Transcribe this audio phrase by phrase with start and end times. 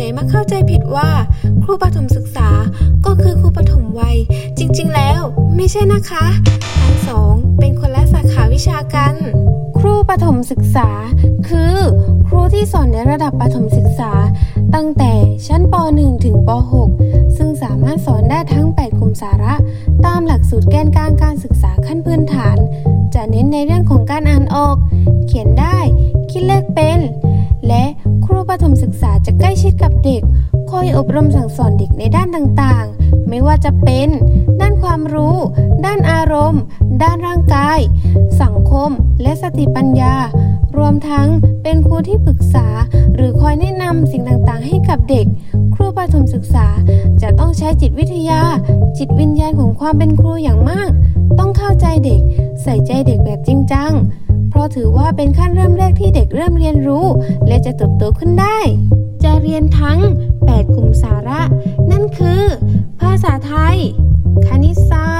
[0.00, 1.08] หญ่มักเข้าใจผิดว่า
[1.62, 2.48] ครูประถมศึกษา
[3.06, 4.16] ก็คือครูประถมวัย
[4.58, 5.20] จริงๆ แล้ว
[5.56, 6.24] ไม่ใช่นะคะ
[6.82, 9.14] ทั้งสองเป็นคนละสาขาวิชากัน
[9.78, 10.88] ครูประถมศึกษา
[11.48, 11.74] คือ
[12.26, 14.12] ครูที่สอนในระดับประถมศึกษา
[14.74, 15.12] ตั้งแต่
[15.46, 16.50] ชั้นป .1 ถึงป
[16.92, 19.54] .6 ซึ่งสามารถสอนได้ทั้ง 8 กลุ่มสาระ
[20.06, 22.56] ตามหลักสูตรแกนกลางการศึกษาขั้นพื้นฐาน
[23.14, 24.76] จะเน้นในเรื่องของการอ่านออก
[25.26, 25.78] เขียนได้
[26.30, 27.00] คิดเลขเป็น
[28.50, 30.22] ประถมศึกษาจะใกล้ชิดกับเด็ก
[30.70, 34.08] คอยอบรมสั่งสอนเด็กในด้านต่างๆ ไม่ว่าจะเป็น
[34.60, 35.36] ด้านความรู้
[35.84, 36.62] ด้านอารมณ์
[37.02, 37.78] ด้านร่างกาย
[38.42, 38.90] สังคม
[39.22, 40.14] และสติปัญญา
[40.76, 41.28] รวมทั้ง
[41.62, 42.66] เป็นครูที่ปรึกษา
[43.14, 45.26] หรือคอยแนะนำสิ่งต่างๆ ให้กับเด็ก
[45.74, 46.66] ครูประถมศึกษา
[47.22, 48.40] จะต้องใช้จิตวิทยา
[48.98, 50.90] จิตวิญญาณของความเป็นครูอย่างมาก
[51.38, 52.20] ต้องเข้าใจเด็ก
[52.62, 53.92] ใส่ใจเด็กแบบจริงจัง
[54.74, 57.06] ถือว่าเป็นขั้นเริ่มแรกที่เด็กเริ่มเรียนรู้
[57.46, 58.58] และจะเติบโตขึ้นได้
[59.24, 59.98] จะเรียนทั้ง
[60.36, 61.40] 8 กลุ่มสาระ
[61.90, 62.42] นั่นคือ
[63.00, 63.76] ภาษาไทย
[64.46, 65.19] คณิตศาส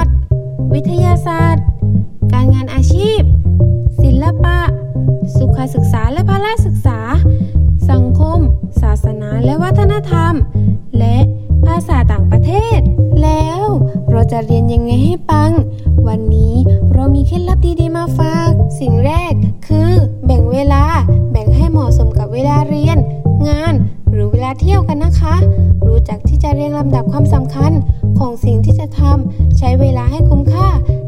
[26.61, 27.71] รียงลำดับความสำคัญ
[28.19, 30.67] ของสิ่งที่จะทำใช้เวลาให้คุ้มค่า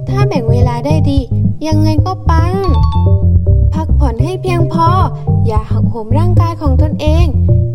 [0.10, 1.20] ถ้าแบ่งเวลาได้ดี
[1.68, 2.54] ยังไงก็ปัง
[3.74, 4.88] พักผ่อนให้เพียงพอ
[5.48, 7.26] อย่าหักโหมร่างกายของตนเอง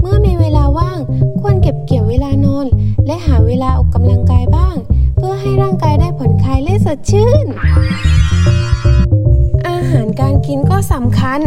[0.00, 0.98] เมื่อมีเวลาว่าง
[1.40, 2.66] ควรเก็บเกี่ยวเวลานอน
[3.06, 4.74] และหาเวลาออกกำลังกายบ้าง
[5.16, 7.46] เพื่อให้ร่างกายได้ผ่อนคลายและสดชื่น
[9.68, 11.40] อาหารการกินก็สำคัญ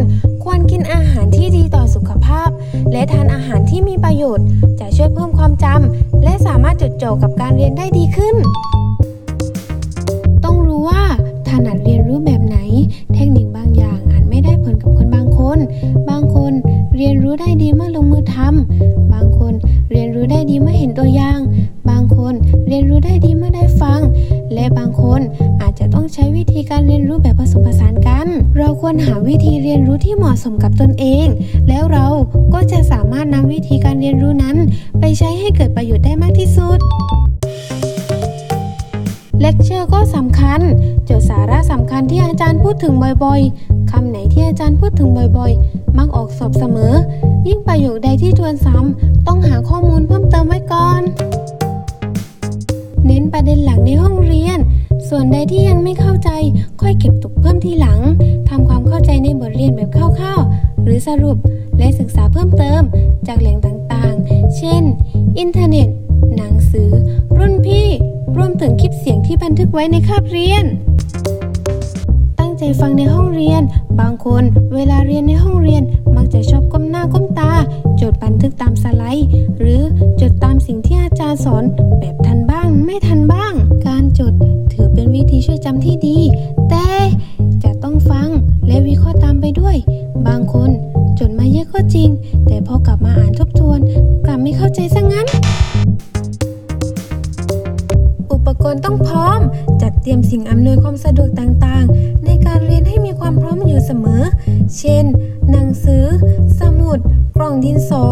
[0.44, 2.50] ควรกินอาหารที่ดีต่อสุขภาพ
[2.92, 4.46] และทานอาหารที่มีประโยชน์
[6.82, 8.36] จดจ่อกับการเรียนได้ดีขึ้น
[10.46, 11.04] ต้องรู้ว่า
[11.48, 12.58] ถนัดเรียนรู้แบบไหน
[13.14, 15.60] เทคนิคบางอย่างอาจไม่ได้ผลกับคนบางคน
[16.10, 16.54] บางคน
[16.96, 19.54] เรียนรู้ได้ดีเมื่อลงมือทำบางคน
[19.92, 21.40] เรียนรู้ได้ดีเมื่อเห็นตัวอย่าง
[21.90, 22.34] บางคน
[22.68, 24.00] เรียนรู้ได้ดีเมื่อได้ฟัง
[24.54, 25.22] และบางคน
[26.16, 28.28] ใช้วิธีการเรียนรู้แบบผสมผสานกัน
[28.58, 31.28] เราควรหาวิธีเรียนรู้ที่เหมาะสมกับตนเอง
[31.70, 32.08] แล้วเรา
[32.54, 34.58] ก็จะสามารถนำวิธีการเรียนรู้นั้น
[35.00, 36.80] ไปใช้ให้เกิดประโยชน์ได้มากที่สุด
[39.40, 40.62] เลคเชอร์ก็สำคัญ
[41.10, 42.94] จดสาระสำคัญที่อาจารย์พูดถึง
[43.24, 46.94] บ่อยๆคำไหนที่อาจารย์พูดถึงบ่อยๆ มักออกสอบเสมอ
[47.48, 51.02] ยิ่งประโยคใดที่ทวนซ้ำต้องหาข้อมูลเพิ่มเติมไว้ก่อน
[53.06, 54.60] เน้นประเด็นหลักในห้องเรียน
[55.14, 56.30] ส่วนใดที่ยังไม่เข้าใจ
[56.82, 58.00] ค่อยเก็บตกเพิ่มทีหลัง
[58.50, 59.90] ทำความเข้าใจในบทเรียนแบบ
[60.20, 61.38] คร่าวๆ หรือสรุป
[61.78, 62.82] และศึกษาเพิ่มเติม
[63.28, 64.84] จากแหล่งต่างๆ เช่น
[65.38, 65.88] อินเทอร์เน็ต
[66.36, 66.90] หนังสือ
[67.38, 67.88] รุ่นพี่
[68.38, 70.66] รวมถึงคลิปเสียงที่บันทึกไว้ในคาบเรียน
[72.40, 73.62] ตั้งใจฟังในห้องเรียน
[74.00, 74.44] บางคน
[74.76, 75.84] เวลาเรียนในห้องเรียน
[76.16, 77.52] มักจะชอบก้มหน้าก้มตา
[78.02, 79.82] จดบันทึกตามสไลด์ หรือ
[80.22, 81.64] จดตามสิ่งที่อาจารย์สอน
[107.52, 108.04] องดินสอ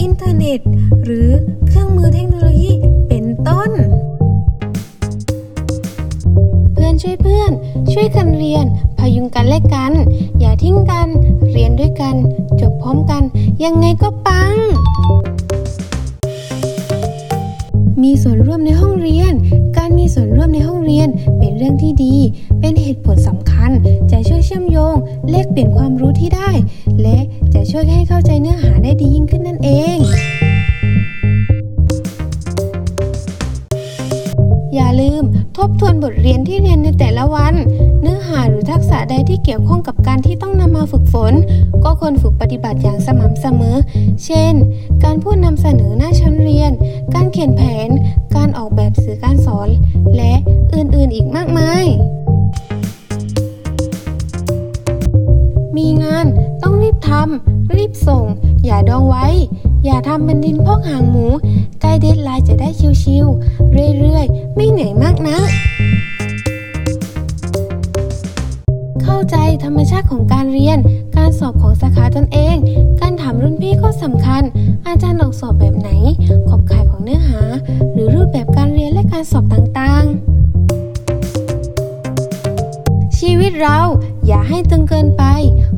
[0.00, 0.60] อินเทอร์เน็ต
[1.04, 1.28] หรือ
[1.66, 2.72] เครื่องมือเทคโนโลยี
[3.08, 3.70] เป็นต้น
[6.72, 7.50] เพื่อนช่วยเพื่อน
[7.92, 8.66] ช่วยกันเรียน
[8.98, 9.92] พยุงกันและกัน
[10.40, 11.08] อย่าทิ้งกัน
[11.52, 12.14] เรียนด้วยกัน
[12.60, 13.22] จบพร้อมกัน
[13.64, 14.29] ยังไงก็ปั
[25.30, 26.50] แลกเปลี่ยนความรู้ที่ได้
[27.02, 27.18] และ
[27.54, 29.98] จะช่วยให้เข้าใจเนื้อหาได้ดียิ่งขึ้นนั่นเอง
[34.74, 35.24] อย่าลืม
[35.56, 37.54] ทบทวนบทเรียนที่เรียนในแต่ละวัน
[38.00, 41.34] เนื้อหาหรือทักษะใดที่เกี่ยวข้องกับการที่ต้องนำมาฝึกฝน
[41.84, 43.76] ก็ควรฝึกปฏิบัติอย่างสม่ำเสมอ
[44.24, 44.54] เช่น
[45.04, 46.72] การพูดนำเสนอหน้าชั้นเรียน
[47.14, 47.88] การเขียนแผน
[48.36, 49.68] การออกแบบสื่อการสอน
[50.16, 50.34] และ
[50.74, 51.79] อื่นๆอีกมากมาย
[59.84, 61.26] อย่าทำเป็นดินพอกหางหมู
[61.80, 62.68] ใกล้เดทไลน์จะได้
[63.02, 65.38] ชิวๆเรื่อยๆ ไม่เหนื่อยมากนะ
[69.02, 70.78] เข้าใจธรรมชาติของการเรียน
[71.16, 72.56] การสอบของสาขาตนเอง
[73.00, 74.42] การถามรุ่นพี่ก็สำคัญ
[74.86, 75.90] อาจารย์ออกสอบแบบไหน
[76.48, 77.40] ขอบข่ายของเนื้อหา
[77.92, 80.14] หรือรูปแบบการเรียนและการสอบต่างๆ
[83.18, 83.78] ชีวิตเรา
[84.26, 85.24] อย่าให้ตึงเกินไป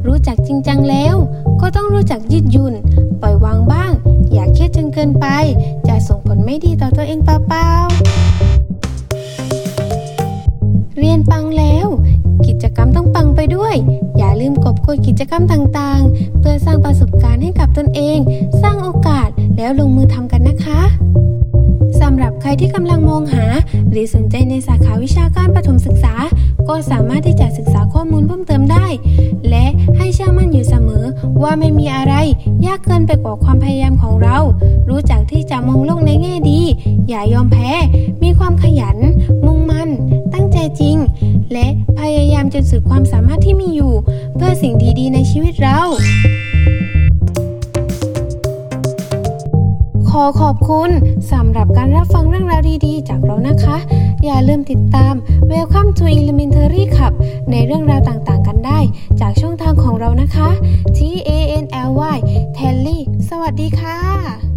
[0.06, 1.14] รู้จักจริงจังแล้ว
[1.60, 2.74] ก็ต้องรู้จักยืดหยุ่น
[3.22, 3.90] ปล่อยวางบ้าง
[4.32, 5.26] อย่าเครียดจนเกินไป
[5.88, 11.86] จะส่งผลไม่ดีต่อตัวเองเปล่าๆ เรียนปังแล้ว
[12.46, 13.74] กิจกรรมต้องปังไปด้วย
[14.18, 18.18] อย่าลืมกบโกยกิจกรรมต่างๆ เพื่อสร้างประสบการณ์ให้กับตนเอง
[18.62, 20.80] สร้างโอกาสแล้วลงมือทำกันนะคะ
[22.00, 23.44] สำหรับใครที่กำลังมองหา
[23.90, 26.14] หรือสนใจในสาขาวิชาการประถมศึกษา
[26.68, 28.86] ก็สามารถที่จะศึกษาข้อมูลเพิ่มเติมได้
[29.50, 29.66] และ
[29.96, 31.04] ให้เชื่อมั่นอยู่เสมอ
[31.44, 32.14] ว่าไม่มีอะไร
[32.66, 34.38] ยากเกินไปกว่าความพยายามของเรา
[34.88, 36.60] รู้จักที่จะมองโลกในแง่ดี
[37.08, 37.70] อย่ายอมแพ้
[38.22, 38.96] มีความขยัน
[39.46, 39.90] มุ่งมั่น
[40.34, 40.96] ตั้งใจจริง
[41.52, 41.66] และ
[41.98, 43.92] พยายามจนสุดความสามารถที่มีอยู่
[44.36, 45.78] เพื่อสิ่งดีๆ ในชีวิตเรา
[50.10, 50.90] ขอขอบคุณ
[51.32, 53.76] สำหรับการรับฟังเรื่องราวดีๆ จากเรานะคะ
[54.24, 55.14] อย่าลืมติดตาม
[55.50, 57.12] Welcome to Elementary ขับ
[57.50, 58.51] ในเรื่องราวต่างๆกัน
[59.20, 60.48] จากช่องทางของเรานะคะ
[60.96, 60.98] T
[61.28, 61.30] A
[61.62, 62.18] N L Y
[62.58, 62.98] Telly
[63.28, 64.51] สวัสดีค่ะ